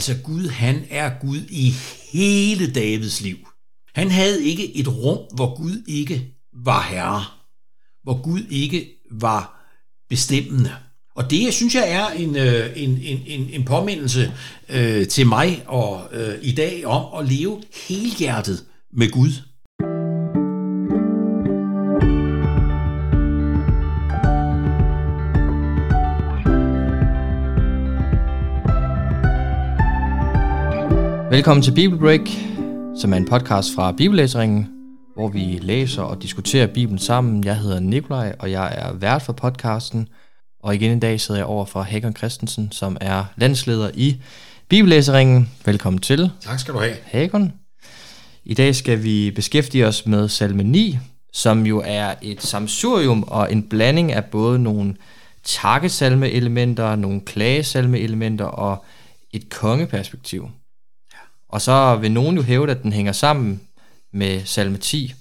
Altså 0.00 0.16
Gud, 0.24 0.48
han 0.48 0.84
er 0.90 1.10
Gud 1.20 1.40
i 1.48 1.74
hele 2.12 2.72
Davids 2.72 3.20
liv. 3.20 3.36
Han 3.94 4.10
havde 4.10 4.44
ikke 4.44 4.76
et 4.76 4.88
rum, 4.88 5.18
hvor 5.34 5.56
Gud 5.56 5.82
ikke 5.86 6.26
var 6.64 6.82
herre. 6.82 7.24
Hvor 8.02 8.22
Gud 8.22 8.40
ikke 8.50 8.88
var 9.10 9.70
bestemmende. 10.08 10.72
Og 11.16 11.30
det 11.30 11.54
synes 11.54 11.74
jeg 11.74 11.90
er 11.90 12.06
en, 12.06 12.36
øh, 12.36 12.70
en, 12.76 12.90
en, 12.90 13.22
en, 13.26 13.50
en 13.50 13.64
påmindelse 13.64 14.32
øh, 14.68 15.08
til 15.08 15.26
mig 15.26 15.62
og 15.66 16.08
øh, 16.12 16.34
i 16.42 16.52
dag 16.52 16.86
om 16.86 17.20
at 17.20 17.32
leve 17.32 17.62
helhjertet 17.88 18.64
med 18.92 19.10
Gud. 19.10 19.32
Velkommen 31.30 31.62
til 31.62 31.74
Bibelbreak, 31.74 32.20
som 32.96 33.12
er 33.12 33.16
en 33.16 33.28
podcast 33.28 33.74
fra 33.74 33.92
Bibellæseringen, 33.92 34.68
hvor 35.14 35.28
vi 35.28 35.58
læser 35.62 36.02
og 36.02 36.22
diskuterer 36.22 36.66
Bibelen 36.66 36.98
sammen. 36.98 37.44
Jeg 37.44 37.56
hedder 37.56 37.80
Nikolaj, 37.80 38.34
og 38.38 38.50
jeg 38.50 38.74
er 38.76 38.92
vært 38.92 39.22
for 39.22 39.32
podcasten. 39.32 40.08
Og 40.62 40.74
igen 40.74 40.96
i 40.96 41.00
dag 41.00 41.20
sidder 41.20 41.40
jeg 41.40 41.46
over 41.46 41.64
for 41.64 41.82
Hagen 41.82 42.16
Christensen, 42.16 42.72
som 42.72 42.96
er 43.00 43.24
landsleder 43.36 43.90
i 43.94 44.22
Bibellæseringen. 44.68 45.50
Velkommen 45.64 46.00
til. 46.00 46.30
Tak 46.40 46.58
skal 46.58 46.74
du 46.74 46.78
have. 46.78 46.94
Hagen. 47.04 47.52
I 48.44 48.54
dag 48.54 48.74
skal 48.74 49.02
vi 49.02 49.30
beskæftige 49.30 49.86
os 49.86 50.06
med 50.06 50.28
salme 50.28 50.62
9, 50.62 50.98
som 51.32 51.66
jo 51.66 51.82
er 51.86 52.14
et 52.22 52.42
samsurium 52.42 53.22
og 53.22 53.52
en 53.52 53.62
blanding 53.62 54.12
af 54.12 54.24
både 54.24 54.58
nogle 54.58 54.94
takkesalme-elementer, 55.44 56.96
nogle 56.96 57.20
klagesalme-elementer 57.20 58.44
og 58.44 58.84
et 59.32 59.50
kongeperspektiv. 59.50 60.50
Og 61.50 61.60
så 61.60 61.96
vil 61.96 62.12
nogen 62.12 62.36
jo 62.36 62.42
hæve, 62.42 62.70
at 62.70 62.82
den 62.82 62.92
hænger 62.92 63.12
sammen 63.12 63.60
med 64.12 64.44
salme 64.44 64.78
10. 64.78 65.14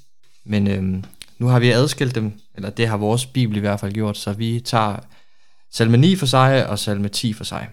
Men 0.44 0.67
øhm, 0.67 1.03
nu 1.38 1.48
har 1.48 1.59
vi 1.59 1.72
adskilt 1.72 2.16
dem, 2.16 2.31
eller 2.56 2.70
det 2.70 2.88
har 2.88 2.98
vores 2.98 3.26
bibel 3.26 3.58
i 3.58 3.59
hvert 3.59 3.80
fald 3.80 3.94
gjort, 3.94 4.17
så 4.17 4.34
vi 4.34 4.59
tager 4.59 4.98
salme 5.72 5.98
9 5.98 6.16
for 6.16 6.26
sig 6.26 6.70
og 6.70 6.80
salme 6.80 7.09
10 7.09 7.34
for 7.34 7.44
sig. 7.44 7.70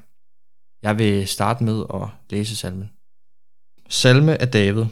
Jeg 0.83 0.99
vil 0.99 1.29
starte 1.29 1.65
med 1.65 1.85
at 1.95 2.09
læse 2.31 2.57
salmen. 2.57 2.91
Salme 3.89 4.41
af 4.41 4.49
David. 4.49 4.85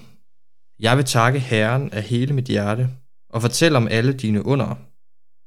Jeg 0.81 0.97
vil 0.97 1.05
takke 1.05 1.38
Herren 1.38 1.92
af 1.92 2.03
hele 2.03 2.34
mit 2.34 2.44
hjerte 2.44 2.91
og 3.31 3.42
fortælle 3.42 3.77
om 3.77 3.88
alle 3.88 4.12
dine 4.12 4.47
under. 4.47 4.75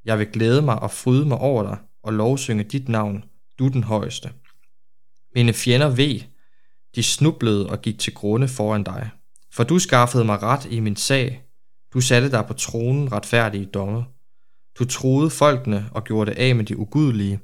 Jeg 0.06 0.19
vil 0.19 0.28
glæde 0.28 0.61
mig 0.61 0.80
og 0.80 0.91
fryde 0.91 1.25
mig 1.25 1.38
over 1.38 1.63
dig 1.63 1.78
og 2.03 2.13
lovsynge 2.13 2.63
dit 2.63 2.89
navn, 2.89 3.23
du 3.59 3.67
den 3.67 3.84
højeste. 3.84 4.30
Mine 5.36 5.53
fjender 5.53 5.89
ved, 5.89 6.19
de 6.95 7.03
snublede 7.03 7.69
og 7.69 7.81
gik 7.81 7.99
til 7.99 8.13
grunde 8.13 8.47
foran 8.47 8.83
dig. 8.83 9.09
For 9.53 9.63
du 9.63 9.80
skaffede 9.80 10.25
mig 10.25 10.43
ret 10.43 10.66
i 10.66 10.80
min 10.80 10.95
sag. 10.95 11.44
Du 11.94 12.02
satte 12.02 12.31
dig 12.31 12.45
på 12.45 12.53
tronen 12.53 13.11
retfærdige 13.11 13.66
domme. 13.66 14.05
Du 14.79 14.85
troede 14.85 15.29
folkene 15.29 15.89
og 15.91 16.03
gjorde 16.03 16.31
det 16.31 16.38
af 16.38 16.55
med 16.55 16.66
de 16.66 16.77
ugudelige. 16.77 17.39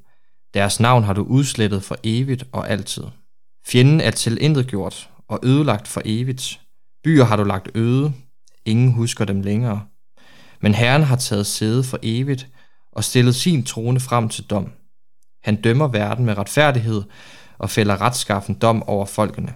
Deres 0.53 0.80
navn 0.80 1.03
har 1.03 1.13
du 1.13 1.23
udslettet 1.23 1.83
for 1.83 1.97
evigt 2.03 2.44
og 2.52 2.69
altid. 2.69 3.03
Fjenden 3.67 4.02
er 4.02 4.11
tilintetgjort 4.11 5.09
og 5.27 5.39
ødelagt 5.44 5.88
for 5.88 6.02
evigt. 6.05 6.59
Byer 7.03 7.23
har 7.23 7.35
du 7.35 7.44
lagt 7.44 7.69
øde. 7.75 8.13
Ingen 8.66 8.91
husker 8.91 9.25
dem 9.25 9.41
længere. 9.41 9.85
Men 10.61 10.73
Herren 10.73 11.03
har 11.03 11.16
taget 11.16 11.45
sæde 11.45 11.83
for 11.83 12.00
evigt 12.03 12.47
og 12.91 13.03
stillet 13.03 13.35
sin 13.35 13.63
trone 13.63 14.00
frem 14.00 14.30
til 14.30 14.44
dom. 14.44 14.72
Han 15.44 15.61
dømmer 15.61 15.88
verden 15.88 16.25
med 16.25 16.38
retfærdighed 16.38 17.03
og 17.58 17.70
fælder 17.70 18.02
retskaffen 18.02 18.56
dom 18.56 18.84
over 18.84 19.06
folkene. 19.06 19.54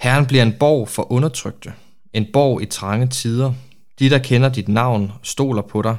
Herren 0.00 0.26
bliver 0.26 0.42
en 0.42 0.54
borg 0.58 0.88
for 0.88 1.12
undertrykte, 1.12 1.72
en 2.12 2.26
borg 2.32 2.62
i 2.62 2.66
trange 2.66 3.06
tider. 3.06 3.52
De, 3.98 4.10
der 4.10 4.18
kender 4.18 4.48
dit 4.48 4.68
navn, 4.68 5.12
stoler 5.22 5.62
på 5.62 5.82
dig, 5.82 5.96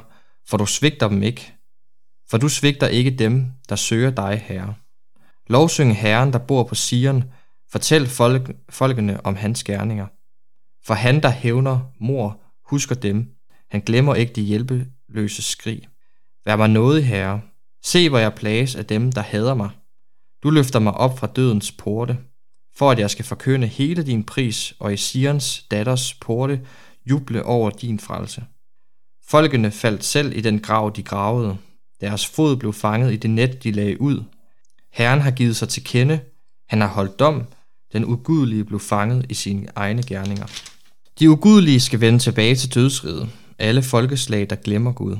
for 0.48 0.56
du 0.56 0.66
svigter 0.66 1.08
dem 1.08 1.22
ikke. 1.22 1.52
For 2.30 2.38
du 2.38 2.48
svigter 2.48 2.86
ikke 2.86 3.10
dem, 3.10 3.50
der 3.68 3.76
søger 3.76 4.10
dig, 4.10 4.42
Herre. 4.46 4.74
Lovsynge 5.46 5.94
Herren, 5.94 6.32
der 6.32 6.38
bor 6.38 6.62
på 6.62 6.74
Sion, 6.74 7.24
fortæl 7.72 8.06
folk, 8.06 8.56
folkene 8.70 9.26
om 9.26 9.36
hans 9.36 9.64
gerninger. 9.64 10.06
For 10.86 10.94
han, 10.94 11.22
der 11.22 11.28
hævner 11.28 11.80
mor, 12.00 12.40
husker 12.70 12.94
dem. 12.94 13.28
Han 13.70 13.80
glemmer 13.80 14.14
ikke 14.14 14.32
de 14.32 14.42
hjælpeløse 14.42 15.42
skrig. 15.42 15.88
Vær 16.44 16.56
mig 16.56 16.68
nådig, 16.68 17.06
Herre. 17.06 17.40
Se, 17.84 18.08
hvor 18.08 18.18
jeg 18.18 18.34
plages 18.34 18.76
af 18.76 18.86
dem, 18.86 19.12
der 19.12 19.20
hader 19.20 19.54
mig. 19.54 19.70
Du 20.44 20.50
løfter 20.50 20.78
mig 20.78 20.94
op 20.94 21.18
fra 21.18 21.26
dødens 21.26 21.72
porte, 21.72 22.18
for 22.76 22.90
at 22.90 22.98
jeg 22.98 23.10
skal 23.10 23.24
forkynde 23.24 23.66
hele 23.66 24.02
din 24.02 24.24
pris, 24.24 24.74
og 24.78 24.92
i 24.92 24.96
Sions 24.96 25.62
datters 25.70 26.14
porte 26.14 26.60
juble 27.10 27.42
over 27.42 27.70
din 27.70 28.00
frelse. 28.00 28.44
Folkene 29.28 29.70
faldt 29.70 30.04
selv 30.04 30.36
i 30.36 30.40
den 30.40 30.60
grav, 30.60 30.92
de 30.96 31.02
gravede. 31.02 31.56
Deres 32.00 32.26
fod 32.26 32.56
blev 32.56 32.72
fanget 32.72 33.12
i 33.12 33.16
det 33.16 33.30
net, 33.30 33.64
de 33.64 33.70
lagde 33.70 34.00
ud. 34.00 34.22
Herren 34.92 35.20
har 35.20 35.30
givet 35.30 35.56
sig 35.56 35.68
til 35.68 35.84
kende. 35.84 36.20
Han 36.68 36.80
har 36.80 36.88
holdt 36.88 37.18
dom. 37.18 37.44
Den 37.92 38.04
ugudelige 38.04 38.64
blev 38.64 38.80
fanget 38.80 39.26
i 39.28 39.34
sine 39.34 39.68
egne 39.76 40.02
gerninger. 40.02 40.46
De 41.18 41.30
ugudelige 41.30 41.80
skal 41.80 42.00
vende 42.00 42.18
tilbage 42.18 42.56
til 42.56 42.74
dødsriget. 42.74 43.28
Alle 43.58 43.82
folkeslag, 43.82 44.50
der 44.50 44.56
glemmer 44.56 44.92
Gud. 44.92 45.16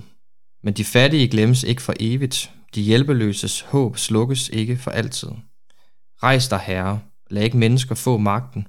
Men 0.63 0.75
de 0.75 0.85
fattige 0.85 1.29
glemmes 1.29 1.63
ikke 1.63 1.83
for 1.83 1.95
evigt, 2.01 2.51
de 2.75 2.83
hjælpeløses 2.83 3.61
håb 3.61 3.99
slukkes 3.99 4.49
ikke 4.49 4.77
for 4.77 4.91
altid. 4.91 5.29
Rejs 6.23 6.49
dig, 6.49 6.59
Herre. 6.59 7.01
Lad 7.31 7.43
ikke 7.43 7.57
mennesker 7.57 7.95
få 7.95 8.19
magten. 8.19 8.67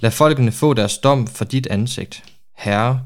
Lad 0.00 0.10
folkene 0.10 0.52
få 0.52 0.74
deres 0.74 0.98
dom 0.98 1.26
for 1.26 1.44
dit 1.44 1.66
ansigt. 1.66 2.24
Herre, 2.56 3.02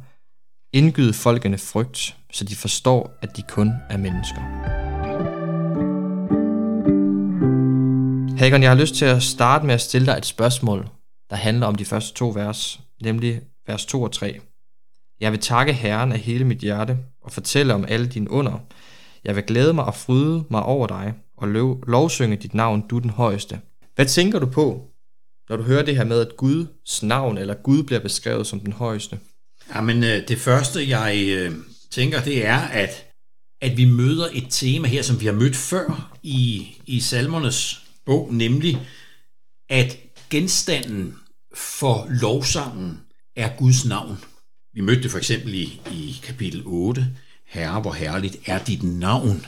indgyd 0.72 1.12
folkene 1.12 1.58
frygt, 1.58 2.16
så 2.32 2.44
de 2.44 2.56
forstår, 2.56 3.18
at 3.22 3.36
de 3.36 3.42
kun 3.48 3.72
er 3.90 3.96
mennesker. 3.96 4.40
Hagen, 8.38 8.62
jeg 8.62 8.70
har 8.70 8.78
lyst 8.78 8.94
til 8.94 9.04
at 9.04 9.22
starte 9.22 9.66
med 9.66 9.74
at 9.74 9.80
stille 9.80 10.06
dig 10.06 10.18
et 10.18 10.26
spørgsmål, 10.26 10.88
der 11.30 11.36
handler 11.36 11.66
om 11.66 11.74
de 11.74 11.84
første 11.84 12.14
to 12.14 12.28
vers, 12.28 12.80
nemlig 13.02 13.40
vers 13.66 13.86
2 13.86 14.02
og 14.02 14.12
3. 14.12 14.40
Jeg 15.20 15.32
vil 15.32 15.40
takke 15.40 15.72
Herren 15.72 16.12
af 16.12 16.18
hele 16.18 16.44
mit 16.44 16.58
hjerte 16.58 16.98
og 17.22 17.32
fortælle 17.32 17.74
om 17.74 17.84
alle 17.88 18.06
dine 18.06 18.30
under, 18.30 18.58
jeg 19.24 19.36
vil 19.36 19.44
glæde 19.44 19.72
mig 19.72 19.84
og 19.84 19.94
fryde 19.94 20.44
mig 20.50 20.62
over 20.62 20.86
dig, 20.86 21.14
og 21.36 21.48
lov, 21.48 21.84
lovsynge 21.86 22.36
dit 22.36 22.54
navn, 22.54 22.88
du 22.88 22.98
den 22.98 23.10
højeste. 23.10 23.60
Hvad 23.94 24.06
tænker 24.06 24.38
du 24.38 24.46
på, 24.46 24.86
når 25.48 25.56
du 25.56 25.62
hører 25.62 25.84
det 25.84 25.96
her 25.96 26.04
med, 26.04 26.20
at 26.20 26.36
Guds 26.36 27.02
navn, 27.02 27.38
eller 27.38 27.54
Gud 27.54 27.82
bliver 27.82 28.00
beskrevet 28.00 28.46
som 28.46 28.60
den 28.60 28.72
højeste? 28.72 29.18
Jamen, 29.74 30.04
øh, 30.04 30.28
det 30.28 30.38
første, 30.38 30.88
jeg 30.88 31.24
øh, 31.28 31.52
tænker, 31.90 32.22
det 32.22 32.46
er, 32.46 32.58
at, 32.58 33.06
at 33.60 33.76
vi 33.76 33.84
møder 33.84 34.28
et 34.32 34.46
tema 34.50 34.88
her, 34.88 35.02
som 35.02 35.20
vi 35.20 35.26
har 35.26 35.32
mødt 35.32 35.56
før 35.56 36.16
i, 36.22 36.68
i 36.86 37.00
salmernes 37.00 37.86
bog, 38.06 38.28
nemlig, 38.34 38.78
at 39.68 39.96
genstanden 40.30 41.14
for 41.54 42.06
lovsangen 42.20 43.00
er 43.36 43.56
Guds 43.58 43.84
navn. 43.86 44.18
Vi 44.74 44.80
mødte 44.80 45.02
det 45.02 45.10
for 45.10 45.18
eksempel 45.18 45.54
i, 45.54 45.80
i 45.90 46.20
kapitel 46.22 46.62
8, 46.66 47.06
Herre, 47.50 47.80
hvor 47.80 47.92
herligt 47.92 48.36
er 48.46 48.64
dit 48.64 48.82
navn, 48.82 49.46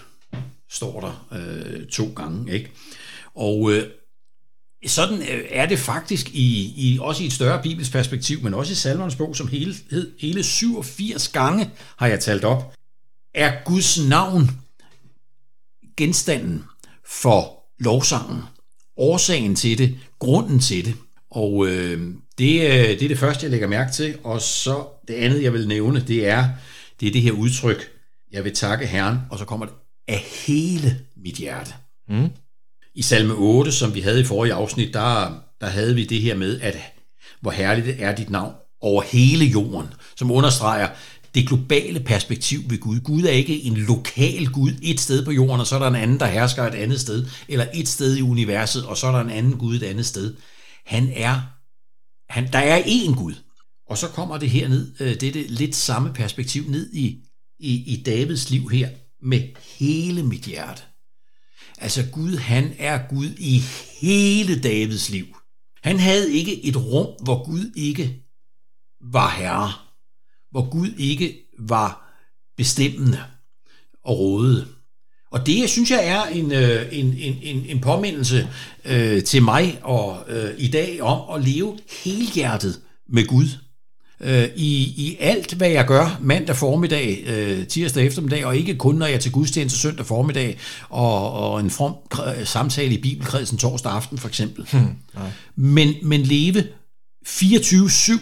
står 0.71 1.01
der 1.01 1.27
øh, 1.33 1.87
to 1.87 2.13
gange. 2.17 2.53
Ikke? 2.53 2.71
Og 3.35 3.73
øh, 3.73 3.89
sådan 4.87 5.19
øh, 5.19 5.45
er 5.51 5.67
det 5.67 5.79
faktisk 5.79 6.29
i, 6.29 6.73
i 6.77 6.99
også 7.01 7.23
i 7.23 7.27
et 7.27 7.33
større 7.33 7.63
bibelsk 7.63 7.93
perspektiv, 7.93 8.43
men 8.43 8.55
også 8.55 8.73
i 8.73 8.75
salmernes 8.75 9.17
bog 9.17 9.37
som 9.37 9.49
hele, 9.49 9.75
hele 10.21 10.43
87 10.43 11.29
gange 11.29 11.71
har 11.97 12.07
jeg 12.07 12.21
talt 12.21 12.45
op, 12.45 12.75
er 13.35 13.65
Guds 13.65 14.09
navn 14.09 14.51
genstanden 15.97 16.65
for 17.07 17.65
lovsangen, 17.79 18.43
årsagen 18.97 19.57
til 19.57 19.79
det, 19.79 19.99
grunden 20.19 20.61
til 20.61 20.84
det. 20.84 20.95
Og 21.31 21.66
øh, 21.69 22.15
det, 22.39 22.60
øh, 22.60 22.89
det 22.89 23.03
er 23.03 23.09
det 23.09 23.19
første, 23.19 23.45
jeg 23.45 23.51
lægger 23.51 23.69
mærke 23.69 23.93
til. 23.93 24.19
Og 24.25 24.41
så 24.41 24.84
det 25.09 25.15
andet, 25.15 25.43
jeg 25.43 25.53
vil 25.53 25.69
nævne, 25.69 26.05
det 26.09 26.28
er, 26.28 26.48
det 27.03 27.09
er 27.09 27.13
det 27.13 27.22
her 27.22 27.33
udtryk, 27.33 27.91
jeg 28.33 28.45
vil 28.45 28.54
takke 28.54 28.87
Herren, 28.87 29.19
og 29.31 29.39
så 29.39 29.45
kommer 29.45 29.66
det 29.66 29.75
af 30.09 30.19
hele 30.47 31.01
mit 31.16 31.34
hjerte. 31.34 31.75
Mm. 32.09 32.28
I 32.95 33.03
salme 33.03 33.34
8, 33.34 33.72
som 33.72 33.95
vi 33.95 34.01
havde 34.01 34.21
i 34.21 34.25
forrige 34.25 34.54
afsnit, 34.54 34.95
der, 34.95 35.41
der 35.60 35.66
havde 35.66 35.95
vi 35.95 36.04
det 36.04 36.21
her 36.21 36.34
med, 36.34 36.60
at 36.60 36.77
hvor 37.41 37.51
herligt 37.51 37.97
er 37.99 38.15
dit 38.15 38.31
navn 38.31 38.54
over 38.81 39.03
hele 39.03 39.45
jorden, 39.45 39.89
som 40.16 40.31
understreger 40.31 40.89
det 41.34 41.49
globale 41.49 42.01
perspektiv 42.01 42.60
ved 42.71 42.78
Gud. 42.78 43.01
Gud 43.01 43.22
er 43.22 43.31
ikke 43.31 43.63
en 43.63 43.77
lokal 43.77 44.47
Gud 44.47 44.72
et 44.83 45.01
sted 45.01 45.25
på 45.25 45.31
jorden, 45.31 45.60
og 45.60 45.66
så 45.66 45.75
er 45.75 45.78
der 45.78 45.89
en 45.89 45.95
anden, 45.95 46.21
der 46.21 46.27
hersker 46.27 46.65
et 46.65 46.75
andet 46.75 47.01
sted, 47.01 47.27
eller 47.48 47.66
et 47.75 47.89
sted 47.89 48.16
i 48.16 48.22
universet, 48.22 48.87
og 48.87 48.97
så 48.97 49.07
er 49.07 49.13
der 49.13 49.21
en 49.21 49.31
anden 49.31 49.59
Gud 49.59 49.77
et 49.77 49.83
andet 49.83 50.07
sted. 50.07 50.34
Han 50.87 51.13
er, 51.15 51.41
han, 52.28 52.53
der 52.53 52.59
er 52.59 52.83
én 52.83 53.15
Gud. 53.15 53.34
Og 53.92 53.98
så 53.98 54.09
kommer 54.09 54.39
det 54.39 54.50
her 54.50 54.68
ned, 54.68 54.92
øh, 55.00 55.21
det 55.21 55.22
er 55.22 55.33
det 55.33 55.50
lidt 55.50 55.77
samme 55.77 56.12
perspektiv 56.12 56.65
ned 56.68 56.92
i 56.92 57.24
i, 57.59 57.92
i 57.92 58.03
Davids 58.03 58.50
liv 58.50 58.68
her 58.68 58.89
med 59.22 59.42
hele 59.78 60.22
mit 60.22 60.41
hjerte. 60.41 60.83
Altså 61.78 62.04
Gud, 62.12 62.36
han 62.36 62.74
er 62.78 63.09
Gud 63.09 63.28
i 63.39 63.62
hele 64.00 64.60
Davids 64.60 65.10
liv. 65.10 65.27
Han 65.83 65.98
havde 65.98 66.33
ikke 66.33 66.65
et 66.65 66.77
rum, 66.77 67.24
hvor 67.24 67.44
Gud 67.44 67.72
ikke 67.77 68.22
var 69.12 69.30
herre, 69.30 69.72
hvor 70.50 70.71
Gud 70.71 70.91
ikke 70.98 71.38
var 71.59 72.18
bestemmende 72.56 73.21
og 74.04 74.18
rådede. 74.18 74.68
Og 75.30 75.47
det 75.47 75.71
synes 75.71 75.91
jeg 75.91 76.06
er 76.06 76.22
en, 76.22 76.53
øh, 76.53 76.88
en, 76.92 77.06
en, 77.06 77.38
en, 77.42 77.66
en 77.66 77.80
påmindelse 77.80 78.48
øh, 78.84 79.24
til 79.24 79.42
mig 79.42 79.78
og 79.83 80.24
øh, 80.28 80.54
i 80.59 80.68
dag 80.68 81.03
om 81.03 81.34
at 81.34 81.48
leve 81.48 81.78
helhjertet 82.04 82.80
med 83.09 83.27
Gud. 83.27 83.48
Øh, 84.22 84.48
i, 84.57 84.83
I 84.83 85.16
alt, 85.21 85.53
hvad 85.53 85.69
jeg 85.69 85.86
gør 85.86 86.19
mandag 86.21 86.57
formiddag, 86.57 87.24
øh, 87.27 87.66
tirsdag 87.66 88.07
eftermiddag, 88.07 88.47
og 88.47 88.57
ikke 88.57 88.74
kun 88.74 88.95
når 88.95 89.07
jeg 89.07 89.15
er 89.15 89.19
til 89.19 89.33
gudstjeneste 89.33 89.78
søndag 89.78 90.07
formiddag, 90.07 90.59
og, 90.89 91.33
og 91.33 91.60
en 91.60 91.71
from 91.71 91.95
samtale 92.45 92.95
i 92.95 93.01
Bibelkredsen 93.01 93.59
torsdag 93.59 93.92
aften 93.92 94.19
for 94.19 94.28
eksempel. 94.28 94.66
Hmm, 94.72 94.89
nej. 95.15 95.30
men, 95.57 95.95
men 96.03 96.22
leve 96.22 96.65
24-7 97.28 98.13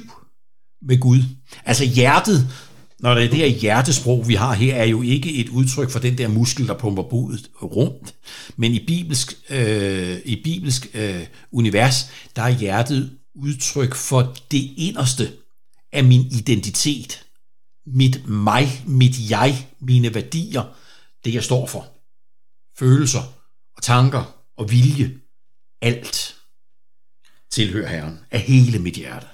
med 0.83 1.01
Gud. 1.01 1.23
Altså 1.65 1.85
hjertet 1.85 2.49
når 3.01 3.15
det 3.15 3.25
er 3.25 3.29
det 3.29 3.39
her 3.39 3.47
hjertesprog, 3.47 4.29
vi 4.29 4.35
har 4.35 4.55
her, 4.55 4.75
er 4.75 4.85
jo 4.85 5.03
ikke 5.03 5.33
et 5.33 5.49
udtryk 5.49 5.91
for 5.91 5.99
den 5.99 6.19
der 6.19 6.29
muskel, 6.29 6.67
der 6.67 6.75
pumper 6.75 7.03
blodet 7.03 7.51
rundt. 7.63 8.15
Men 8.57 8.73
i 8.73 8.85
bibelsk, 8.87 9.35
øh, 9.51 10.17
i 10.25 10.41
bibelsk 10.45 10.87
øh, 10.95 11.21
univers, 11.53 12.11
der 12.37 12.43
er 12.43 12.51
hjertet 12.51 13.11
udtryk 13.35 13.95
for 13.95 14.37
det 14.51 14.71
inderste 14.77 15.29
af 15.93 16.05
min 16.05 16.21
identitet. 16.21 17.27
Mit 17.87 18.29
mig, 18.29 18.67
mit 18.87 19.31
jeg, 19.31 19.69
mine 19.81 20.15
værdier, 20.15 20.77
det 21.25 21.35
jeg 21.35 21.45
står 21.45 21.67
for. 21.67 21.89
Følelser 22.79 23.23
og 23.77 23.83
tanker 23.83 24.43
og 24.57 24.71
vilje. 24.71 25.21
Alt 25.83 26.37
tilhører 27.51 27.89
Herren 27.89 28.19
af 28.31 28.41
hele 28.41 28.79
mit 28.79 28.95
hjerte. 28.95 29.27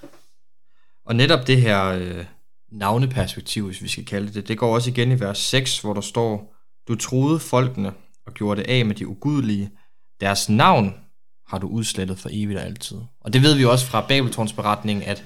Og 1.04 1.16
netop 1.16 1.46
det 1.46 1.60
her... 1.62 1.84
Øh 1.84 2.26
navneperspektiv, 2.72 3.66
hvis 3.66 3.82
vi 3.82 3.88
skal 3.88 4.04
kalde 4.04 4.34
det. 4.34 4.48
Det 4.48 4.58
går 4.58 4.74
også 4.74 4.90
igen 4.90 5.12
i 5.12 5.20
vers 5.20 5.38
6, 5.38 5.78
hvor 5.78 5.94
der 5.94 6.00
står, 6.00 6.54
Du 6.88 6.94
troede 6.94 7.38
folkene 7.38 7.92
og 8.26 8.34
gjorde 8.34 8.60
det 8.60 8.70
af 8.70 8.86
med 8.86 8.94
de 8.94 9.08
ugudelige. 9.08 9.70
Deres 10.20 10.48
navn 10.48 10.94
har 11.48 11.58
du 11.58 11.66
udslettet 11.68 12.18
for 12.18 12.28
evigt 12.32 12.58
og 12.58 12.64
altid. 12.64 12.96
Og 13.20 13.32
det 13.32 13.42
ved 13.42 13.54
vi 13.54 13.64
også 13.64 13.86
fra 13.86 14.06
Babeltårns 14.08 14.52
beretning, 14.52 15.06
at, 15.06 15.24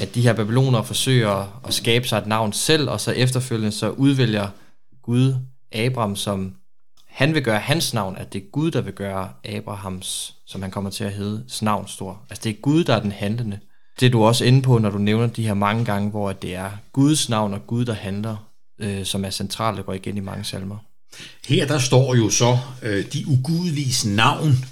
at 0.00 0.14
de 0.14 0.22
her 0.22 0.32
babyloner 0.32 0.82
forsøger 0.82 1.60
at 1.66 1.74
skabe 1.74 2.08
sig 2.08 2.18
et 2.18 2.26
navn 2.26 2.52
selv, 2.52 2.90
og 2.90 3.00
så 3.00 3.10
efterfølgende 3.10 3.72
så 3.72 3.90
udvælger 3.90 4.48
Gud 5.02 5.34
Abraham 5.72 6.16
som 6.16 6.54
han 7.06 7.34
vil 7.34 7.44
gøre 7.44 7.58
hans 7.58 7.94
navn, 7.94 8.16
at 8.16 8.32
det 8.32 8.42
er 8.42 8.50
Gud, 8.52 8.70
der 8.70 8.80
vil 8.80 8.92
gøre 8.92 9.30
Abrahams, 9.44 10.34
som 10.46 10.62
han 10.62 10.70
kommer 10.70 10.90
til 10.90 11.04
at 11.04 11.12
hedde, 11.12 11.44
navn 11.62 11.88
stor. 11.88 12.20
Altså 12.30 12.40
det 12.44 12.50
er 12.50 12.60
Gud, 12.60 12.84
der 12.84 12.94
er 12.94 13.00
den 13.00 13.12
handlende 13.12 13.58
det 14.00 14.06
er 14.06 14.10
du 14.10 14.24
også 14.24 14.44
inde 14.44 14.62
på, 14.62 14.78
når 14.78 14.90
du 14.90 14.98
nævner 14.98 15.26
de 15.26 15.46
her 15.46 15.54
mange 15.54 15.84
gange, 15.84 16.10
hvor 16.10 16.32
det 16.32 16.54
er 16.54 16.70
Guds 16.92 17.28
navn 17.28 17.54
og 17.54 17.66
Gud, 17.66 17.84
der 17.84 17.92
handler, 17.92 18.36
øh, 18.80 19.04
som 19.04 19.24
er 19.24 19.30
centralt, 19.30 19.76
der 19.76 19.82
går 19.82 19.92
igen 19.92 20.16
i 20.16 20.20
mange 20.20 20.44
salmer. 20.44 20.76
Her 21.46 21.66
der 21.66 21.78
står 21.78 22.14
jo 22.14 22.30
så 22.30 22.58
øh, 22.82 23.12
de 23.12 23.28
ugudelige 23.28 24.08
navn 24.08 24.64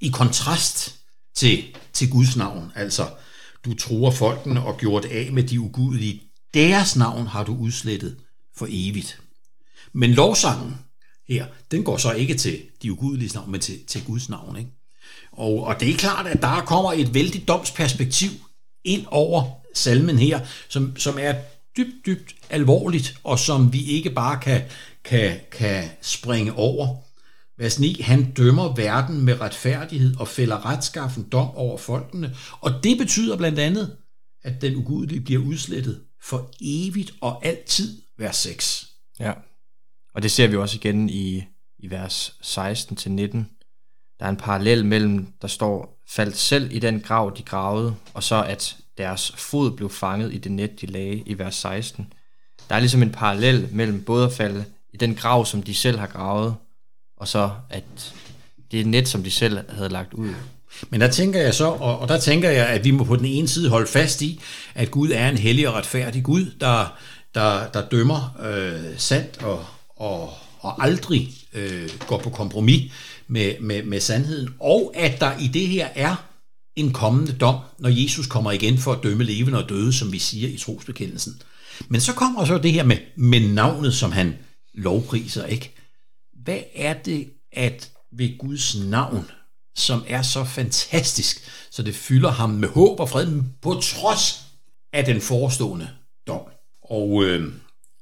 i 0.00 0.08
kontrast 0.08 0.94
til, 1.34 1.64
til 1.92 2.10
Guds 2.10 2.36
navn. 2.36 2.72
Altså, 2.74 3.06
du 3.64 3.74
tror 3.74 4.10
folkene 4.10 4.64
og 4.64 4.78
gjort 4.78 5.04
af 5.04 5.32
med 5.32 5.42
de 5.42 5.60
ugudelige. 5.60 6.22
Deres 6.54 6.96
navn 6.96 7.26
har 7.26 7.44
du 7.44 7.56
udslettet 7.56 8.16
for 8.56 8.66
evigt. 8.70 9.20
Men 9.92 10.10
lovsangen 10.10 10.74
her, 11.28 11.46
den 11.70 11.84
går 11.84 11.96
så 11.96 12.12
ikke 12.12 12.34
til 12.34 12.62
de 12.82 12.92
ugudelige 12.92 13.34
navn, 13.34 13.50
men 13.50 13.60
til, 13.60 13.84
til 13.86 14.04
Guds 14.04 14.28
navn. 14.28 14.56
Ikke? 14.56 14.70
Og, 15.32 15.64
og 15.64 15.80
det 15.80 15.90
er 15.90 15.96
klart, 15.96 16.26
at 16.26 16.42
der 16.42 16.60
kommer 16.60 16.92
et 16.92 17.14
vældigt 17.14 17.48
domsperspektiv 17.48 18.30
ind 18.84 19.06
over 19.06 19.50
salmen 19.74 20.18
her, 20.18 20.40
som, 20.68 20.96
som 20.96 21.18
er 21.20 21.34
dybt, 21.76 22.06
dybt 22.06 22.34
alvorligt, 22.50 23.18
og 23.24 23.38
som 23.38 23.72
vi 23.72 23.84
ikke 23.84 24.10
bare 24.10 24.40
kan, 24.40 24.62
kan, 25.04 25.40
kan 25.52 25.84
springe 26.02 26.52
over. 26.52 26.96
Vers 27.58 27.78
9, 27.78 28.00
han 28.00 28.32
dømmer 28.32 28.74
verden 28.74 29.24
med 29.24 29.40
retfærdighed 29.40 30.16
og 30.16 30.28
fælder 30.28 30.66
retskaffen 30.66 31.28
dom 31.32 31.48
over 31.48 31.78
folkene, 31.78 32.36
og 32.60 32.70
det 32.82 32.98
betyder 32.98 33.36
blandt 33.36 33.58
andet, 33.58 33.96
at 34.42 34.62
den 34.62 34.76
ugudelige 34.76 35.20
bliver 35.20 35.44
udslettet 35.44 36.00
for 36.22 36.50
evigt 36.60 37.14
og 37.20 37.46
altid, 37.46 38.02
vers 38.18 38.36
6. 38.36 38.90
Ja, 39.20 39.32
og 40.14 40.22
det 40.22 40.30
ser 40.30 40.46
vi 40.46 40.56
også 40.56 40.76
igen 40.76 41.10
i, 41.10 41.44
i 41.78 41.90
vers 41.90 42.34
16-19. 42.42 43.10
Der 44.20 44.26
er 44.26 44.28
en 44.28 44.36
parallel 44.36 44.84
mellem, 44.84 45.26
der 45.42 45.48
står, 45.48 46.02
faldt 46.08 46.36
selv 46.36 46.72
i 46.72 46.78
den 46.78 47.00
grav, 47.00 47.34
de 47.36 47.42
gravede, 47.42 47.94
og 48.14 48.22
så 48.22 48.44
at 48.44 48.76
deres 48.98 49.32
fod 49.32 49.76
blev 49.76 49.90
fanget 49.90 50.34
i 50.34 50.38
det 50.38 50.52
net, 50.52 50.80
de 50.80 50.86
lagde 50.86 51.22
i 51.26 51.38
vers 51.38 51.54
16. 51.54 52.12
Der 52.68 52.74
er 52.74 52.80
ligesom 52.80 53.02
en 53.02 53.12
parallel 53.12 53.68
mellem 53.72 54.04
både 54.04 54.26
at 54.26 54.32
falde 54.32 54.64
i 54.92 54.96
den 54.96 55.14
grav, 55.14 55.46
som 55.46 55.62
de 55.62 55.74
selv 55.74 55.98
har 55.98 56.06
gravet, 56.06 56.54
og 57.16 57.28
så 57.28 57.50
at 57.70 58.14
det 58.72 58.80
er 58.80 58.84
net, 58.84 59.08
som 59.08 59.22
de 59.22 59.30
selv 59.30 59.58
havde 59.68 59.88
lagt 59.88 60.14
ud. 60.14 60.34
Men 60.90 61.00
der 61.00 61.10
tænker 61.10 61.40
jeg 61.40 61.54
så, 61.54 61.66
og, 61.66 61.98
og 61.98 62.08
der 62.08 62.20
tænker 62.20 62.50
jeg, 62.50 62.66
at 62.66 62.84
vi 62.84 62.90
må 62.90 63.04
på 63.04 63.16
den 63.16 63.24
ene 63.24 63.48
side 63.48 63.70
holde 63.70 63.86
fast 63.86 64.22
i, 64.22 64.40
at 64.74 64.90
Gud 64.90 65.10
er 65.10 65.28
en 65.28 65.38
hellig 65.38 65.68
og 65.68 65.74
retfærdig 65.74 66.22
Gud, 66.22 66.50
der, 66.60 66.96
der, 67.34 67.68
der 67.68 67.88
dømmer 67.88 68.36
øh, 68.42 68.98
sandt 68.98 69.42
og, 69.42 69.64
og, 69.96 70.32
og 70.60 70.84
aldrig 70.84 71.30
øh, 71.52 71.90
går 72.06 72.18
på 72.18 72.30
kompromis 72.30 72.92
med, 73.28 73.54
med, 73.60 73.82
med 73.82 74.00
sandheden, 74.00 74.54
og 74.60 74.92
at 74.96 75.20
der 75.20 75.38
i 75.38 75.46
det 75.46 75.66
her 75.66 75.88
er 75.94 76.16
en 76.76 76.92
kommende 76.92 77.32
dom, 77.32 77.56
når 77.78 77.88
Jesus 77.88 78.26
kommer 78.26 78.52
igen 78.52 78.78
for 78.78 78.92
at 78.92 79.02
dømme 79.02 79.24
levende 79.24 79.62
og 79.62 79.68
døde, 79.68 79.92
som 79.92 80.12
vi 80.12 80.18
siger 80.18 80.48
i 80.48 80.56
trosbekendelsen. 80.56 81.42
Men 81.88 82.00
så 82.00 82.12
kommer 82.12 82.44
så 82.44 82.58
det 82.58 82.72
her 82.72 82.84
med, 82.84 82.96
med 83.16 83.40
navnet, 83.40 83.94
som 83.94 84.12
han 84.12 84.34
lovpriser, 84.74 85.46
ikke? 85.46 85.73
Hvad 86.44 86.60
er 86.74 87.02
det, 87.02 87.30
at 87.52 87.90
ved 88.12 88.38
Guds 88.38 88.76
navn, 88.76 89.30
som 89.76 90.04
er 90.08 90.22
så 90.22 90.44
fantastisk, 90.44 91.50
så 91.70 91.82
det 91.82 91.94
fylder 91.94 92.30
ham 92.30 92.50
med 92.50 92.68
håb 92.68 93.00
og 93.00 93.08
fred, 93.08 93.42
på 93.62 93.74
trods 93.74 94.40
af 94.92 95.04
den 95.04 95.20
forestående 95.20 95.88
dom. 96.26 96.40
Og, 96.82 97.24
øh, 97.24 97.52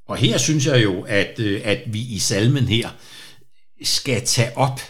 og 0.08 0.16
her 0.16 0.38
synes 0.38 0.66
jeg 0.66 0.82
jo, 0.82 1.02
at, 1.02 1.38
øh, 1.38 1.60
at 1.64 1.82
vi 1.86 2.00
i 2.00 2.18
salmen 2.18 2.64
her 2.64 2.90
skal 3.82 4.26
tage 4.26 4.56
op, 4.56 4.80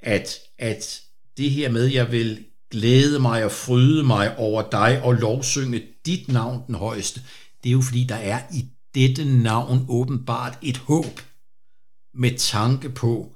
at, 0.00 0.38
at 0.58 1.00
det 1.36 1.50
her 1.50 1.70
med, 1.70 1.84
jeg 1.84 2.12
vil 2.12 2.44
glæde 2.70 3.18
mig 3.18 3.44
og 3.44 3.52
fryde 3.52 4.04
mig 4.04 4.38
over 4.38 4.70
dig 4.70 5.02
og 5.02 5.14
lovsynge 5.14 5.82
dit 6.06 6.28
navn 6.28 6.62
den 6.66 6.74
højeste. 6.74 7.20
Det 7.62 7.68
er 7.68 7.72
jo 7.72 7.80
fordi, 7.80 8.04
der 8.04 8.14
er 8.14 8.40
i 8.52 8.64
dette 8.94 9.24
navn 9.24 9.86
åbenbart 9.88 10.58
et 10.62 10.76
håb 10.76 11.20
med 12.14 12.38
tanke 12.38 12.90
på, 12.90 13.32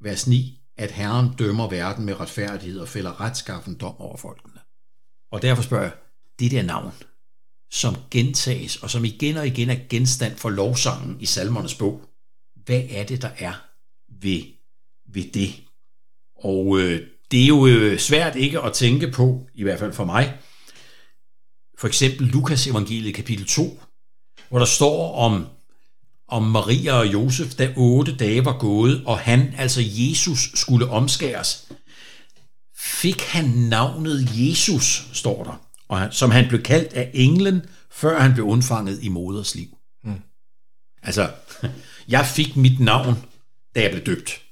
vers 0.00 0.26
9, 0.26 0.60
at 0.76 0.90
Herren 0.90 1.34
dømmer 1.38 1.68
verden 1.68 2.04
med 2.04 2.20
retfærdighed 2.20 2.80
og 2.80 2.88
fælder 2.88 3.20
retskaffen 3.20 3.74
dom 3.74 4.00
over 4.00 4.16
folkene. 4.16 4.60
Og 5.32 5.42
derfor 5.42 5.62
spørger 5.62 5.84
jeg, 5.84 5.92
det 6.38 6.50
der 6.50 6.62
navn, 6.62 6.92
som 7.70 7.96
gentages 8.10 8.76
og 8.76 8.90
som 8.90 9.04
igen 9.04 9.36
og 9.36 9.46
igen 9.46 9.70
er 9.70 9.88
genstand 9.90 10.36
for 10.36 10.50
lovsangen 10.50 11.20
i 11.20 11.26
salmernes 11.26 11.74
bog, 11.74 12.02
hvad 12.64 12.82
er 12.90 13.04
det, 13.04 13.22
der 13.22 13.30
er 13.38 13.52
ved, 14.22 14.42
ved 15.12 15.32
det? 15.32 15.64
Og 16.36 16.80
øh, 16.80 17.06
det 17.30 17.42
er 17.42 17.46
jo 17.46 17.66
øh, 17.66 17.98
svært 17.98 18.36
ikke 18.36 18.60
at 18.60 18.72
tænke 18.72 19.10
på, 19.10 19.46
i 19.54 19.62
hvert 19.62 19.78
fald 19.78 19.92
for 19.92 20.04
mig, 20.04 20.38
for 21.78 21.88
eksempel 21.88 22.26
Lukas 22.26 22.66
evangeliet 22.66 23.14
kapitel 23.14 23.46
2, 23.46 23.80
hvor 24.48 24.58
der 24.58 24.66
står 24.66 25.14
om, 25.14 25.46
om 26.28 26.42
Maria 26.42 26.92
og 26.92 27.12
Josef, 27.12 27.54
da 27.54 27.72
otte 27.76 28.16
dage 28.16 28.44
var 28.44 28.58
gået, 28.58 29.02
og 29.06 29.18
han, 29.18 29.54
altså 29.58 29.80
Jesus, 29.84 30.50
skulle 30.54 30.90
omskæres. 30.90 31.68
Fik 32.78 33.22
han 33.22 33.44
navnet 33.44 34.28
Jesus, 34.32 35.06
står 35.12 35.44
der, 35.44 35.60
og 35.88 35.98
han, 35.98 36.12
som 36.12 36.30
han 36.30 36.48
blev 36.48 36.62
kaldt 36.62 36.92
af 36.92 37.10
englen, 37.14 37.62
før 37.90 38.20
han 38.20 38.32
blev 38.32 38.44
undfanget 38.44 39.02
i 39.02 39.08
moders 39.08 39.54
liv. 39.54 39.68
Hmm. 40.04 40.20
Altså, 41.02 41.30
jeg 42.08 42.26
fik 42.26 42.56
mit 42.56 42.80
navn, 42.80 43.24
da 43.74 43.82
jeg 43.82 43.90
blev 43.90 44.04
døbt. 44.06 44.42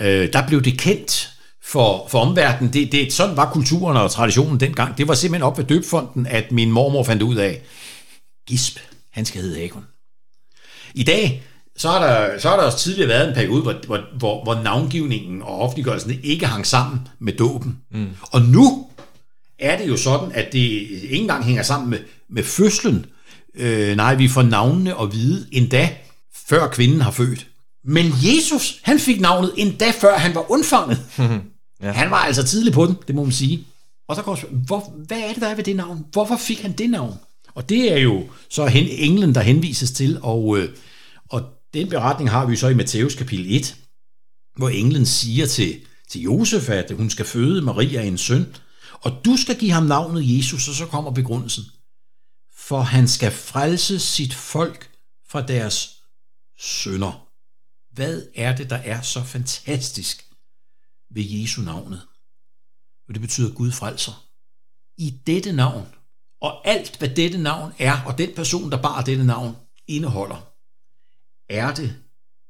Øh, 0.00 0.32
der 0.32 0.46
blev 0.46 0.62
det 0.62 0.78
kendt, 0.78 1.36
for, 1.66 2.08
for 2.08 2.20
omverdenen. 2.20 2.72
Det, 2.72 2.92
det, 2.92 3.12
sådan 3.12 3.36
var 3.36 3.52
kulturen 3.52 3.96
og 3.96 4.10
traditionen 4.10 4.60
dengang. 4.60 4.98
Det 4.98 5.08
var 5.08 5.14
simpelthen 5.14 5.42
op 5.42 5.58
ved 5.58 5.64
døbfonden, 5.64 6.26
at 6.26 6.52
min 6.52 6.72
mormor 6.72 7.04
fandt 7.04 7.22
ud 7.22 7.36
af, 7.36 7.62
Gisp, 8.48 8.78
han 9.10 9.24
skal 9.24 9.42
hedde 9.42 9.62
Agon. 9.62 9.84
I 10.96 11.02
dag, 11.02 11.42
så 11.76 11.88
har 11.88 12.06
der, 12.06 12.38
så 12.38 12.48
har 12.48 12.56
der 12.56 12.62
også 12.62 12.78
tidligere 12.78 13.08
været 13.08 13.28
en 13.28 13.34
periode, 13.34 13.62
hvor, 13.62 13.74
hvor, 13.86 14.00
hvor, 14.18 14.42
hvor 14.42 14.54
navngivningen 14.62 15.42
og 15.42 15.60
offentliggørelsen 15.60 16.20
ikke 16.22 16.46
hang 16.46 16.66
sammen 16.66 17.08
med 17.18 17.32
dåben. 17.32 17.78
Mm. 17.92 18.08
Og 18.20 18.42
nu 18.42 18.86
er 19.58 19.78
det 19.78 19.88
jo 19.88 19.96
sådan, 19.96 20.32
at 20.32 20.52
det 20.52 20.58
ikke 20.58 21.16
engang 21.16 21.44
hænger 21.44 21.62
sammen 21.62 21.90
med, 21.90 21.98
med 22.30 22.42
fødslen. 22.42 23.06
Øh, 23.54 23.96
nej, 23.96 24.14
vi 24.14 24.28
får 24.28 24.42
navnene 24.42 25.00
at 25.00 25.12
vide 25.12 25.46
endda, 25.52 25.88
før 26.48 26.68
kvinden 26.68 27.00
har 27.00 27.10
født. 27.10 27.46
Men 27.84 28.06
Jesus, 28.22 28.80
han 28.82 28.98
fik 28.98 29.20
navnet 29.20 29.52
endda 29.56 29.90
før 30.00 30.18
han 30.18 30.34
var 30.34 30.50
undfanget. 30.50 30.98
Ja. 31.82 31.92
Han 31.92 32.10
var 32.10 32.16
altså 32.16 32.44
tidlig 32.44 32.72
på 32.72 32.86
den, 32.86 32.96
det 33.06 33.14
må 33.14 33.22
man 33.22 33.32
sige. 33.32 33.66
Og 34.08 34.16
der 34.16 34.22
går, 34.22 34.38
hvor, 34.66 34.92
hvad 35.06 35.18
er 35.18 35.32
det, 35.32 35.42
der 35.42 35.48
er 35.48 35.54
ved 35.54 35.64
det 35.64 35.76
navn? 35.76 36.06
Hvorfor 36.12 36.36
fik 36.36 36.62
han 36.62 36.72
det 36.72 36.90
navn? 36.90 37.14
Og 37.56 37.68
det 37.68 37.92
er 37.92 37.98
jo 37.98 38.30
så 38.50 38.66
hen, 38.66 38.88
englen, 38.88 39.34
der 39.34 39.40
henvises 39.40 39.90
til, 39.90 40.18
og, 40.22 40.58
øh, 40.58 40.76
og 41.28 41.42
den 41.74 41.88
beretning 41.88 42.30
har 42.30 42.46
vi 42.46 42.56
så 42.56 42.68
i 42.68 42.74
Matthæus 42.74 43.14
kapitel 43.14 43.56
1, 43.56 43.76
hvor 44.56 44.68
englen 44.68 45.06
siger 45.06 45.46
til, 45.46 45.80
til 46.08 46.20
Josef, 46.20 46.68
at 46.68 46.90
hun 46.90 47.10
skal 47.10 47.24
føde 47.24 47.62
Maria 47.62 48.02
en 48.02 48.18
søn, 48.18 48.54
og 48.92 49.20
du 49.24 49.36
skal 49.36 49.58
give 49.58 49.70
ham 49.70 49.82
navnet 49.82 50.36
Jesus, 50.36 50.68
og 50.68 50.74
så 50.74 50.86
kommer 50.86 51.10
begrundelsen. 51.10 51.64
For 52.56 52.80
han 52.80 53.08
skal 53.08 53.32
frelse 53.32 53.98
sit 53.98 54.34
folk 54.34 54.90
fra 55.28 55.46
deres 55.46 55.96
sønder. 56.58 57.28
Hvad 57.94 58.22
er 58.34 58.56
det, 58.56 58.70
der 58.70 58.76
er 58.76 59.02
så 59.02 59.24
fantastisk 59.24 60.24
ved 61.14 61.24
Jesu 61.24 61.62
navnet? 61.62 62.00
Jo, 63.08 63.12
det 63.12 63.20
betyder 63.20 63.54
Gud 63.54 63.72
frelser. 63.72 64.26
I 64.98 65.10
dette 65.26 65.52
navn, 65.52 65.86
og 66.46 66.68
alt 66.68 66.98
hvad 66.98 67.08
dette 67.08 67.38
navn 67.38 67.72
er, 67.78 68.02
og 68.06 68.18
den 68.18 68.30
person, 68.36 68.70
der 68.70 68.82
bar 68.82 69.02
dette 69.02 69.24
navn, 69.24 69.56
indeholder, 69.88 70.46
er 71.50 71.74
det, 71.74 71.94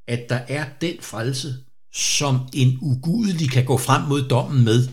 at 0.08 0.28
der 0.28 0.40
er 0.48 0.64
den 0.80 0.96
frelse, 1.00 1.54
som 1.94 2.48
en 2.52 2.78
ugudelig 2.82 3.50
kan 3.50 3.64
gå 3.64 3.78
frem 3.78 4.02
mod 4.02 4.28
dommen 4.28 4.64
med 4.64 4.88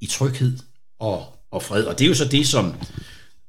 i 0.00 0.06
tryghed 0.06 0.58
og, 1.00 1.26
og 1.50 1.62
fred. 1.62 1.84
Og 1.84 1.98
det 1.98 2.04
er 2.04 2.08
jo 2.08 2.14
så 2.14 2.24
det, 2.24 2.48
som 2.48 2.74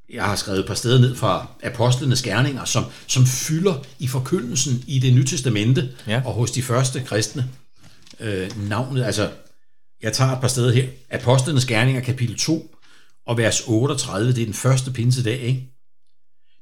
jeg 0.09 0.25
har 0.25 0.35
skrevet 0.35 0.59
et 0.59 0.65
par 0.65 0.73
steder 0.73 0.99
ned 0.99 1.15
fra 1.15 1.47
apostlenes 1.63 2.21
gerninger, 2.21 2.65
som, 2.65 2.85
som 3.07 3.25
fylder 3.25 3.83
i 3.99 4.07
forkyndelsen 4.07 4.83
i 4.87 4.99
det 4.99 5.13
nye 5.13 5.25
testamente 5.25 5.89
ja. 6.07 6.21
og 6.25 6.33
hos 6.33 6.51
de 6.51 6.63
første 6.63 7.03
kristne. 7.03 7.49
Øh, 8.19 8.67
navnet, 8.69 9.03
altså, 9.03 9.31
jeg 10.01 10.13
tager 10.13 10.31
et 10.31 10.41
par 10.41 10.47
steder 10.47 10.71
her. 10.71 10.87
Apostlenes 11.09 11.65
gerninger, 11.65 12.01
kapitel 12.01 12.37
2 12.37 12.76
og 13.27 13.37
vers 13.37 13.61
38, 13.67 14.33
det 14.33 14.41
er 14.41 14.45
den 14.45 14.53
første 14.53 14.91
pinsedag, 14.91 15.39
ikke? 15.39 15.73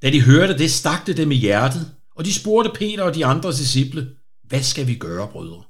Da 0.02 0.10
de 0.10 0.22
hørte 0.22 0.58
det, 0.58 0.72
stak 0.72 1.08
det 1.08 1.18
dem 1.18 1.32
i 1.32 1.36
hjertet, 1.36 1.92
og 2.16 2.26
de 2.26 2.34
spurgte 2.34 2.72
Peter 2.76 3.04
og 3.04 3.16
de 3.16 3.26
andre 3.26 3.52
disciple, 3.52 4.10
hvad 4.48 4.64
skal 4.64 4.88
vi 4.88 4.96
gøre, 4.96 5.28
brødre? 5.28 5.64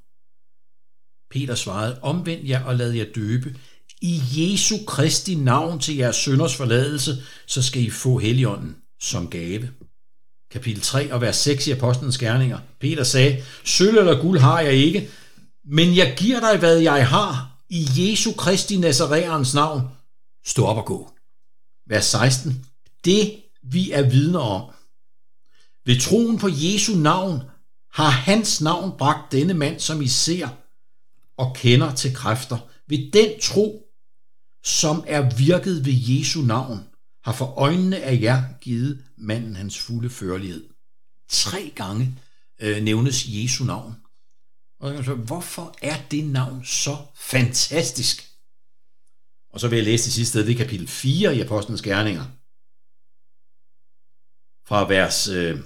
Peter 1.30 1.54
svarede, 1.54 1.98
omvend 2.02 2.46
jer 2.46 2.64
og 2.64 2.76
lad 2.76 2.92
jer 2.92 3.06
døbe 3.14 3.54
i 4.02 4.22
Jesu 4.32 4.76
Kristi 4.86 5.34
navn 5.34 5.78
til 5.80 5.96
jeres 5.96 6.16
sønders 6.16 6.56
forladelse, 6.56 7.16
så 7.46 7.62
skal 7.62 7.82
I 7.82 7.90
få 7.90 8.18
Helligånden 8.18 8.76
som 9.00 9.30
gave. 9.30 9.70
Kapitel 10.50 10.82
3 10.82 11.12
og 11.12 11.20
vers 11.20 11.36
6 11.36 11.66
i 11.66 11.70
Apostlenes 11.70 12.18
Gerninger. 12.18 12.58
Peter 12.80 13.04
sagde, 13.04 13.42
sølv 13.64 13.98
eller 13.98 14.22
guld 14.22 14.38
har 14.38 14.60
jeg 14.60 14.72
ikke, 14.72 15.08
men 15.64 15.96
jeg 15.96 16.14
giver 16.18 16.40
dig, 16.40 16.58
hvad 16.58 16.78
jeg 16.78 17.08
har, 17.08 17.56
i 17.70 17.86
Jesu 17.96 18.32
Kristi 18.32 18.76
Nazareans 18.76 19.54
navn. 19.54 19.82
Stå 20.46 20.64
op 20.64 20.76
og 20.76 20.86
gå. 20.86 21.10
Vers 21.86 22.04
16. 22.04 22.66
Det 23.04 23.42
vi 23.62 23.90
er 23.90 24.10
vidner 24.10 24.40
om. 24.40 24.70
Ved 25.84 26.00
troen 26.00 26.38
på 26.38 26.48
Jesu 26.52 26.94
navn 26.94 27.42
har 27.92 28.10
hans 28.10 28.60
navn 28.60 28.98
bragt 28.98 29.32
denne 29.32 29.54
mand, 29.54 29.80
som 29.80 30.02
I 30.02 30.08
ser 30.08 30.48
og 31.36 31.56
kender 31.56 31.94
til 31.94 32.14
kræfter. 32.14 32.58
Ved 32.86 33.12
den 33.12 33.40
tro 33.42 33.82
som 34.64 35.04
er 35.06 35.36
virket 35.36 35.84
ved 35.84 35.94
Jesu 35.96 36.42
navn, 36.42 36.88
har 37.24 37.32
for 37.32 37.46
øjnene 37.46 38.00
af 38.00 38.18
jer 38.22 38.42
givet 38.60 39.04
manden 39.16 39.56
hans 39.56 39.78
fulde 39.78 40.10
førlighed. 40.10 40.68
Tre 41.28 41.72
gange 41.74 42.18
øh, 42.60 42.82
nævnes 42.82 43.24
Jesu 43.28 43.64
navn. 43.64 43.96
Og 44.80 44.94
jeg 44.94 45.04
så, 45.04 45.14
hvorfor 45.14 45.74
er 45.82 45.96
det 46.10 46.26
navn 46.26 46.64
så 46.64 46.96
fantastisk? 47.16 48.25
Og 49.56 49.60
så 49.60 49.68
vil 49.68 49.76
jeg 49.76 49.84
læse 49.84 50.04
det 50.04 50.12
sidste 50.12 50.30
sted, 50.30 50.46
det 50.46 50.52
er 50.52 50.64
kapitel 50.64 50.88
4 50.88 51.36
i 51.36 51.40
Apostlenes 51.40 51.82
Gerninger. 51.82 52.24
Fra 54.68 54.88
vers, 54.88 55.28
øh, 55.28 55.58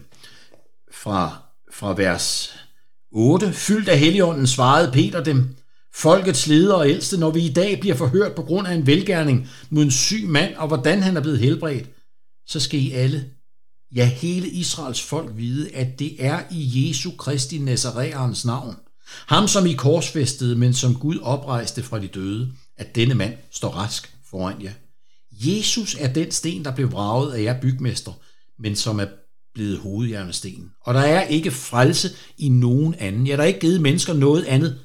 fra, 0.93 1.43
fra 1.73 1.95
vers 1.95 2.55
8. 3.13 3.53
Fyldt 3.53 3.89
af 3.89 3.99
Helligånden 3.99 4.47
svarede 4.47 4.93
Peter 4.93 5.25
dem, 5.25 5.57
Folkets 5.95 6.47
leder 6.47 6.75
og 6.75 6.89
ældste, 6.89 7.19
når 7.19 7.31
vi 7.31 7.41
i 7.41 7.53
dag 7.53 7.81
bliver 7.81 7.97
forhørt 7.97 8.35
på 8.35 8.43
grund 8.43 8.67
af 8.67 8.75
en 8.75 8.87
velgærning 8.87 9.49
mod 9.71 9.83
en 9.83 9.91
syg 9.91 10.25
mand, 10.29 10.55
og 10.55 10.69
hvordan 10.69 11.03
han 11.03 11.17
er 11.17 11.21
blevet 11.21 11.39
helbredt, 11.39 11.91
så 12.47 12.61
skal 12.61 12.81
I 12.81 12.93
alle, 12.93 13.31
ja 13.95 14.05
hele 14.05 14.49
Israels 14.49 15.03
folk 15.03 15.31
vide, 15.37 15.75
at 15.75 15.99
det 15.99 16.25
er 16.25 16.43
i 16.51 16.89
Jesu 16.89 17.11
Kristi 17.19 17.59
Nazareans 17.59 18.45
navn, 18.45 18.77
ham 19.27 19.49
som 19.49 19.67
I 19.67 19.73
korsfæstede, 19.73 20.57
men 20.57 20.75
som 20.75 20.95
Gud 20.95 21.19
oprejste 21.19 21.83
fra 21.83 21.99
de 21.99 22.09
døde, 22.09 22.53
at 22.81 22.95
denne 22.95 23.15
mand 23.15 23.35
står 23.51 23.69
rask 23.69 24.17
foran 24.31 24.63
jer. 24.63 24.73
Jesus 25.33 25.95
er 25.95 26.13
den 26.13 26.31
sten, 26.31 26.65
der 26.65 26.75
blev 26.75 26.93
vraget 26.93 27.33
af 27.33 27.43
jer 27.43 27.61
bygmester, 27.61 28.13
men 28.59 28.77
som 28.77 29.01
er 29.01 29.07
blevet 29.55 29.79
hovedhjernesten. 29.79 30.71
Og 30.81 30.95
der 30.95 31.01
er 31.01 31.23
ikke 31.27 31.51
frelse 31.51 32.11
i 32.39 32.49
nogen 32.49 32.95
anden. 32.95 33.27
Ja, 33.27 33.37
der 33.37 33.43
er 33.43 33.47
ikke 33.47 33.61
givet 33.61 33.81
mennesker 33.81 34.13
noget 34.13 34.45
andet 34.45 34.79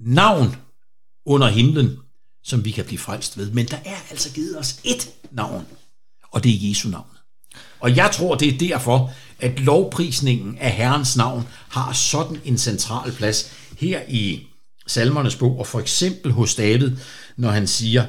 navn 0.00 0.56
under 1.26 1.48
himlen, 1.48 1.98
som 2.44 2.64
vi 2.64 2.70
kan 2.70 2.84
blive 2.84 2.98
frelst 2.98 3.38
ved. 3.38 3.50
Men 3.50 3.66
der 3.66 3.78
er 3.84 3.96
altså 4.10 4.32
givet 4.32 4.58
os 4.58 4.72
ét 4.72 5.10
navn, 5.30 5.66
og 6.30 6.44
det 6.44 6.52
er 6.52 6.68
Jesu 6.68 6.88
navn. 6.88 7.06
Og 7.80 7.96
jeg 7.96 8.10
tror, 8.14 8.34
det 8.34 8.54
er 8.54 8.58
derfor, 8.58 9.12
at 9.38 9.60
lovprisningen 9.60 10.58
af 10.58 10.72
Herrens 10.72 11.16
navn 11.16 11.48
har 11.68 11.92
sådan 11.92 12.40
en 12.44 12.58
central 12.58 13.12
plads 13.12 13.52
her 13.78 14.02
i 14.08 14.46
salmernes 14.90 15.36
bog, 15.36 15.58
og 15.58 15.66
for 15.66 15.80
eksempel 15.80 16.32
hos 16.32 16.54
David, 16.54 16.96
når 17.36 17.50
han 17.50 17.66
siger, 17.66 18.06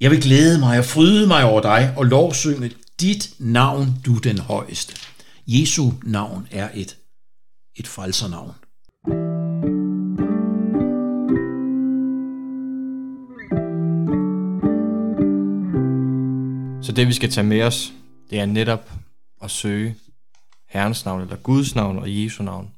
jeg 0.00 0.10
vil 0.10 0.22
glæde 0.22 0.58
mig 0.58 0.78
og 0.78 0.84
fryde 0.84 1.26
mig 1.26 1.44
over 1.44 1.60
dig 1.60 1.94
og 1.96 2.04
lovsynge 2.04 2.70
dit 3.00 3.30
navn, 3.38 3.86
du 4.06 4.14
den 4.14 4.38
højeste. 4.38 4.96
Jesu 5.46 5.90
navn 6.02 6.48
er 6.50 6.68
et, 6.74 6.96
et 7.76 7.86
frelsernavn. 7.86 8.52
Så 16.82 16.92
det 16.92 17.06
vi 17.06 17.12
skal 17.12 17.30
tage 17.30 17.46
med 17.46 17.62
os, 17.62 17.92
det 18.30 18.40
er 18.40 18.46
netop 18.46 18.90
at 19.42 19.50
søge 19.50 19.96
Herrens 20.68 21.04
navn, 21.04 21.22
eller 21.22 21.36
Guds 21.36 21.74
navn 21.74 21.98
og 21.98 22.04
Jesu 22.08 22.42
navn. 22.42 22.70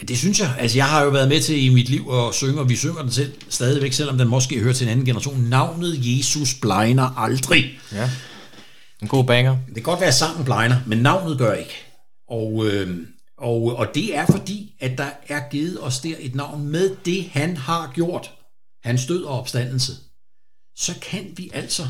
Ja, 0.00 0.06
det 0.06 0.18
synes 0.18 0.40
jeg. 0.40 0.56
Altså, 0.58 0.78
jeg 0.78 0.88
har 0.88 1.02
jo 1.02 1.10
været 1.10 1.28
med 1.28 1.40
til 1.40 1.64
i 1.64 1.68
mit 1.68 1.88
liv 1.88 2.10
at 2.10 2.34
synge, 2.34 2.60
og 2.60 2.68
vi 2.68 2.76
synger 2.76 3.02
den 3.02 3.10
selv 3.10 3.32
stadigvæk, 3.48 3.92
selvom 3.92 4.18
den 4.18 4.28
måske 4.28 4.60
hører 4.60 4.72
til 4.72 4.84
en 4.84 4.90
anden 4.90 5.06
generation. 5.06 5.40
Navnet 5.40 5.98
Jesus 6.02 6.54
blegner 6.54 7.18
aldrig. 7.18 7.78
Ja, 7.92 8.10
en 9.02 9.08
god 9.08 9.24
banger. 9.24 9.56
Det 9.66 9.74
kan 9.74 9.82
godt 9.82 10.00
være, 10.00 10.08
at 10.08 10.14
sangen 10.14 10.44
blegner, 10.44 10.76
men 10.86 10.98
navnet 10.98 11.38
gør 11.38 11.52
ikke. 11.52 11.74
Og, 12.28 12.66
øh, 12.66 13.06
og, 13.38 13.76
og 13.76 13.94
det 13.94 14.16
er 14.16 14.26
fordi, 14.26 14.74
at 14.80 14.98
der 14.98 15.10
er 15.28 15.48
givet 15.50 15.82
os 15.82 16.00
der 16.00 16.14
et 16.18 16.34
navn 16.34 16.68
med 16.68 16.96
det, 17.04 17.30
han 17.30 17.56
har 17.56 17.92
gjort. 17.94 18.30
Hans 18.82 19.06
død 19.06 19.22
og 19.22 19.38
opstandelse. 19.38 19.92
Så 20.76 20.94
kan 21.02 21.34
vi 21.36 21.50
altså 21.54 21.88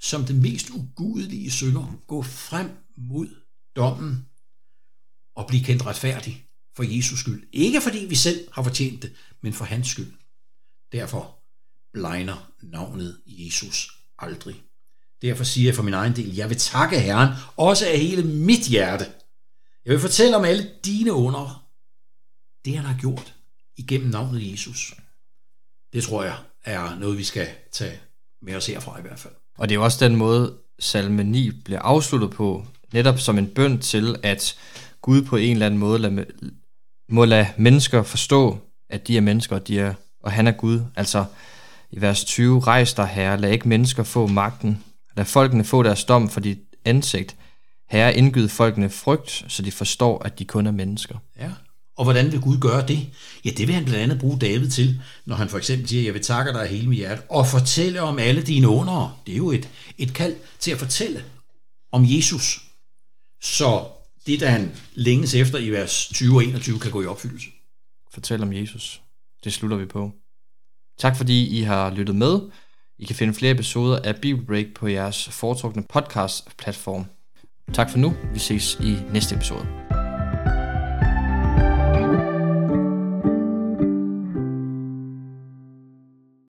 som 0.00 0.24
det 0.24 0.36
mest 0.36 0.70
ugudelige 0.70 1.50
synder 1.50 2.00
gå 2.06 2.22
frem 2.22 2.70
mod 2.96 3.28
dommen 3.76 4.26
og 5.36 5.46
blive 5.46 5.64
kendt 5.64 5.86
retfærdig 5.86 6.44
for 6.80 6.96
Jesus 6.96 7.20
skyld. 7.20 7.48
Ikke 7.52 7.80
fordi 7.80 7.98
vi 7.98 8.14
selv 8.14 8.48
har 8.52 8.62
fortjent 8.62 9.02
det, 9.02 9.12
men 9.42 9.52
for 9.52 9.64
hans 9.64 9.88
skyld. 9.88 10.12
Derfor 10.92 11.38
blegner 11.92 12.52
navnet 12.62 13.20
Jesus 13.26 13.90
aldrig. 14.18 14.62
Derfor 15.22 15.44
siger 15.44 15.66
jeg 15.68 15.74
for 15.74 15.82
min 15.82 15.94
egen 15.94 16.16
del, 16.16 16.34
jeg 16.34 16.48
vil 16.48 16.58
takke 16.58 17.00
Herren, 17.00 17.28
også 17.56 17.86
af 17.86 17.98
hele 17.98 18.22
mit 18.22 18.68
hjerte. 18.68 19.04
Jeg 19.84 19.92
vil 19.92 20.00
fortælle 20.00 20.36
om 20.36 20.44
alle 20.44 20.70
dine 20.84 21.12
under, 21.12 21.70
det 22.64 22.76
han 22.76 22.84
har 22.84 22.98
gjort 23.00 23.34
igennem 23.76 24.10
navnet 24.10 24.52
Jesus. 24.52 24.94
Det 25.92 26.04
tror 26.04 26.22
jeg 26.24 26.38
er 26.64 26.98
noget, 26.98 27.18
vi 27.18 27.24
skal 27.24 27.48
tage 27.72 28.00
med 28.42 28.54
os 28.54 28.66
herfra 28.66 28.98
i 28.98 29.02
hvert 29.02 29.18
fald. 29.18 29.34
Og 29.58 29.68
det 29.68 29.74
er 29.74 29.78
jo 29.78 29.84
også 29.84 30.04
den 30.04 30.16
måde, 30.16 30.58
salme 30.78 31.24
9 31.24 31.50
bliver 31.50 31.80
afsluttet 31.80 32.30
på, 32.30 32.66
netop 32.92 33.18
som 33.18 33.38
en 33.38 33.54
bøn 33.54 33.80
til, 33.80 34.16
at 34.22 34.58
Gud 35.02 35.22
på 35.22 35.36
en 35.36 35.52
eller 35.52 35.66
anden 35.66 35.80
måde 35.80 35.98
lad, 35.98 36.24
må 37.10 37.24
lade 37.24 37.46
mennesker 37.56 38.02
forstå, 38.02 38.58
at 38.90 39.08
de 39.08 39.16
er 39.16 39.20
mennesker, 39.20 39.56
og, 39.56 39.68
de 39.68 39.78
er, 39.80 39.94
og 40.22 40.32
han 40.32 40.46
er 40.46 40.52
Gud. 40.52 40.80
Altså 40.96 41.24
i 41.90 42.00
vers 42.00 42.24
20, 42.24 42.60
rejs 42.60 42.94
dig 42.94 43.06
herre, 43.06 43.40
lad 43.40 43.50
ikke 43.50 43.68
mennesker 43.68 44.02
få 44.02 44.26
magten, 44.26 44.84
lad 45.16 45.24
folkene 45.24 45.64
få 45.64 45.82
deres 45.82 46.04
dom 46.04 46.28
for 46.28 46.40
dit 46.40 46.58
ansigt. 46.84 47.36
Herre, 47.90 48.16
indgyd 48.16 48.48
folkene 48.48 48.90
frygt, 48.90 49.44
så 49.48 49.62
de 49.62 49.72
forstår, 49.72 50.22
at 50.24 50.38
de 50.38 50.44
kun 50.44 50.66
er 50.66 50.70
mennesker. 50.70 51.16
Ja. 51.40 51.50
Og 51.96 52.04
hvordan 52.04 52.32
vil 52.32 52.40
Gud 52.40 52.58
gøre 52.58 52.86
det? 52.86 53.06
Ja, 53.44 53.50
det 53.50 53.66
vil 53.66 53.74
han 53.74 53.84
blandt 53.84 54.02
andet 54.02 54.18
bruge 54.18 54.38
David 54.38 54.70
til, 54.70 55.00
når 55.26 55.36
han 55.36 55.48
for 55.48 55.58
eksempel 55.58 55.88
siger, 55.88 56.02
jeg 56.02 56.14
vil 56.14 56.22
takke 56.22 56.52
dig 56.52 56.66
hele 56.66 56.88
mit 56.88 56.98
hjerte, 56.98 57.22
og 57.28 57.46
fortælle 57.46 58.02
om 58.02 58.18
alle 58.18 58.42
dine 58.42 58.68
undere. 58.68 59.10
Det 59.26 59.32
er 59.32 59.36
jo 59.36 59.50
et, 59.50 59.68
et 59.98 60.14
kald 60.14 60.36
til 60.58 60.70
at 60.70 60.78
fortælle 60.78 61.24
om 61.92 62.04
Jesus. 62.06 62.60
Så 63.42 63.84
det, 64.26 64.40
der 64.40 64.48
han 64.48 64.72
længes 64.94 65.34
efter 65.34 65.58
i 65.58 65.70
vers 65.70 66.08
20 66.14 66.36
og 66.36 66.44
21, 66.44 66.78
kan 66.78 66.90
gå 66.90 67.02
i 67.02 67.06
opfyldelse. 67.06 67.48
Fortæl 68.12 68.42
om 68.42 68.52
Jesus. 68.52 69.02
Det 69.44 69.52
slutter 69.52 69.76
vi 69.76 69.86
på. 69.86 70.12
Tak 70.98 71.16
fordi 71.16 71.58
I 71.58 71.62
har 71.62 71.94
lyttet 71.94 72.16
med. 72.16 72.40
I 72.98 73.04
kan 73.04 73.16
finde 73.16 73.34
flere 73.34 73.52
episoder 73.52 73.98
af 74.04 74.16
Bibelbreak 74.16 74.66
på 74.74 74.86
jeres 74.88 75.28
foretrukne 75.28 75.84
podcast-platform. 75.92 77.04
Tak 77.72 77.90
for 77.90 77.98
nu. 77.98 78.14
Vi 78.32 78.38
ses 78.38 78.74
i 78.74 78.96
næste 79.12 79.34
episode. 79.34 79.89